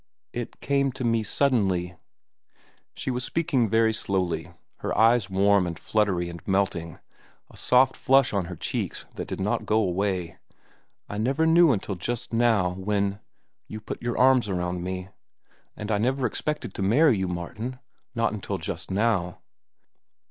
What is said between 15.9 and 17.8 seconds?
I never expected to marry you, Martin,